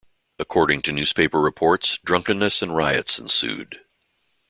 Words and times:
According 0.39 0.81
to 0.83 0.91
newspaper 0.91 1.39
reports 1.39 1.99
drunkenness 2.03 2.63
and 2.63 2.75
riots 2.75 3.19
ensued. 3.19 3.81